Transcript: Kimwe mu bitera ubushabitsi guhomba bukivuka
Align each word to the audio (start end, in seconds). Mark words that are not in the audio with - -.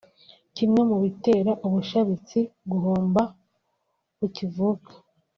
Kimwe 0.55 0.81
mu 0.89 0.97
bitera 1.03 1.51
ubushabitsi 1.65 2.39
guhomba 2.69 3.21
bukivuka 4.17 4.91